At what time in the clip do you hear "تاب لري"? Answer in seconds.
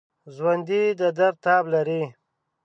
1.45-2.03